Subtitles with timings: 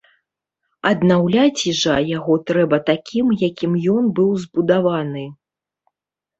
[0.91, 5.25] Аднаўляць жа яго трэба такім, якім ён быў збудаваны.